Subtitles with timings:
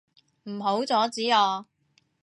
[0.45, 1.67] 唔好阻止我！